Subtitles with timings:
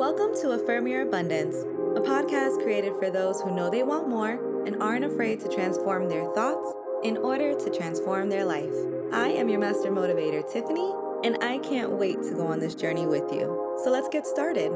[0.00, 4.64] Welcome to Affirm Your Abundance, a podcast created for those who know they want more
[4.64, 6.72] and aren't afraid to transform their thoughts
[7.04, 8.72] in order to transform their life.
[9.12, 10.90] I am your master motivator, Tiffany,
[11.22, 13.78] and I can't wait to go on this journey with you.
[13.84, 14.72] So let's get started.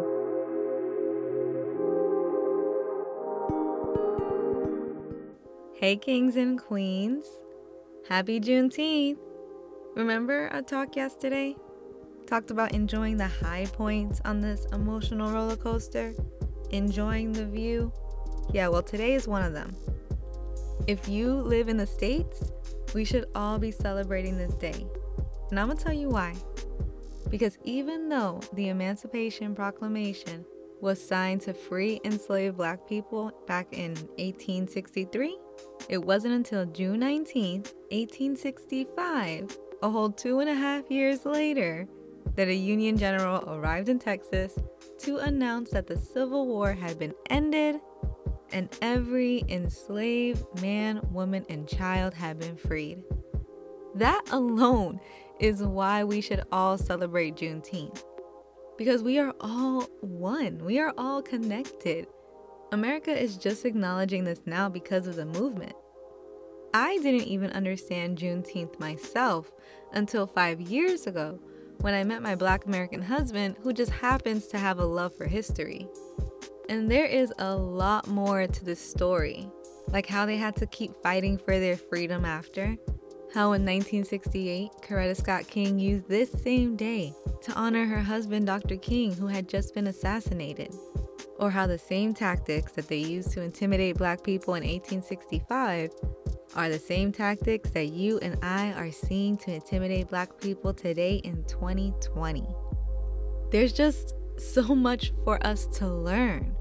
[5.72, 7.24] Hey, kings and queens.
[8.10, 9.16] Happy Juneteenth.
[9.94, 11.56] Remember our talk yesterday?
[12.26, 16.14] Talked about enjoying the high points on this emotional roller coaster,
[16.70, 17.92] enjoying the view.
[18.52, 19.76] Yeah, well, today is one of them.
[20.86, 22.50] If you live in the States,
[22.94, 24.86] we should all be celebrating this day.
[25.50, 26.34] And I'm gonna tell you why.
[27.28, 30.44] Because even though the Emancipation Proclamation
[30.80, 35.38] was signed to free enslaved black people back in 1863,
[35.88, 41.86] it wasn't until June 19, 1865, a whole two and a half years later,
[42.36, 44.58] that a Union general arrived in Texas
[44.98, 47.80] to announce that the Civil War had been ended
[48.52, 53.02] and every enslaved man, woman, and child had been freed.
[53.94, 55.00] That alone
[55.40, 58.02] is why we should all celebrate Juneteenth.
[58.76, 62.06] Because we are all one, we are all connected.
[62.72, 65.74] America is just acknowledging this now because of the movement.
[66.72, 69.52] I didn't even understand Juneteenth myself
[69.92, 71.38] until five years ago
[71.80, 75.26] when I met my black American husband who just happens to have a love for
[75.26, 75.88] history.
[76.68, 79.48] And there is a lot more to this story,
[79.88, 82.76] like how they had to keep fighting for their freedom after,
[83.34, 88.76] how in 1968, Coretta Scott King used this same day to honor her husband, Dr.
[88.76, 90.74] King, who had just been assassinated,
[91.38, 95.90] or how the same tactics that they used to intimidate black people in 1865
[96.54, 101.16] are the same tactics that you and I are seeing to intimidate black people today
[101.24, 102.46] in 2020.
[103.50, 106.54] There's just so much for us to learn.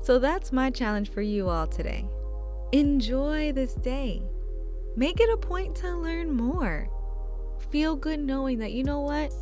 [0.00, 2.08] So that's my challenge for you all today.
[2.72, 4.22] Enjoy this day.
[4.96, 6.88] Make it a point to learn more.
[7.70, 9.32] Feel good knowing that you know what?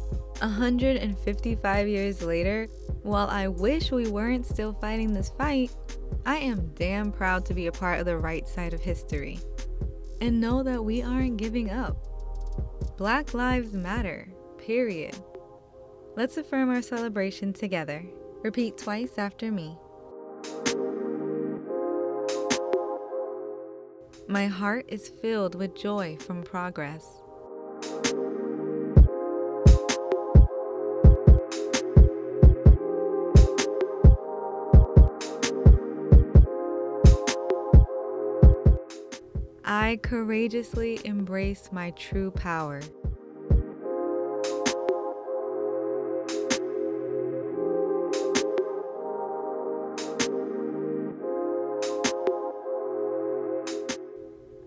[0.41, 2.69] 155 years later,
[3.03, 5.71] while I wish we weren't still fighting this fight,
[6.25, 9.39] I am damn proud to be a part of the right side of history.
[10.21, 11.97] And know that we aren't giving up.
[12.97, 14.29] Black Lives Matter,
[14.59, 15.15] period.
[16.17, 18.03] Let's affirm our celebration together.
[18.43, 19.77] Repeat twice after me.
[24.29, 27.23] My heart is filled with joy from progress.
[39.87, 42.81] I courageously embrace my true power.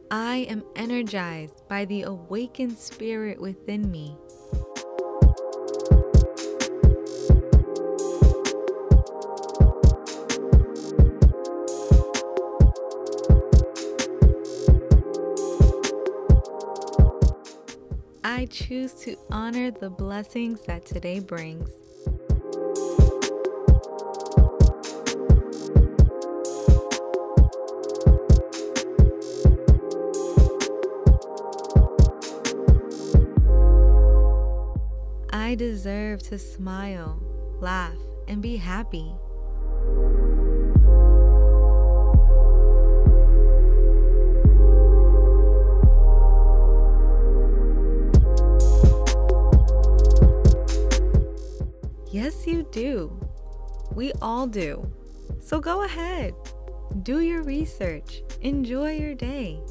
[0.09, 4.16] I am energized by the awakened spirit within me.
[18.39, 21.69] I choose to honor the blessings that today brings.
[35.31, 37.22] I deserve to smile,
[37.59, 37.97] laugh,
[38.29, 39.13] and be happy.
[52.22, 53.18] Yes, you do.
[53.96, 54.91] We all do.
[55.40, 56.35] So go ahead.
[57.03, 58.24] Do your research.
[58.41, 59.62] Enjoy your day.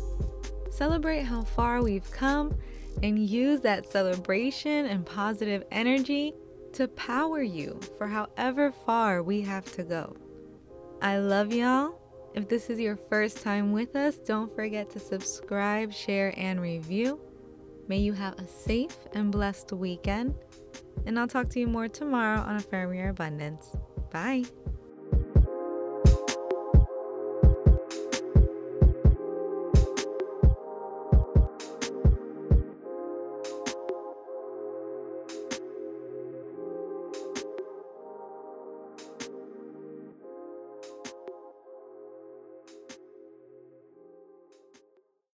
[0.70, 2.58] Celebrate how far we've come
[3.02, 6.32] and use that celebration and positive energy
[6.72, 10.16] to power you for however far we have to go.
[11.02, 12.00] I love y'all.
[12.32, 17.20] If this is your first time with us, don't forget to subscribe, share, and review.
[17.88, 20.34] May you have a safe and blessed weekend.
[21.06, 23.74] And I'll talk to you more tomorrow on Affirm Your Abundance.
[24.12, 24.44] Bye.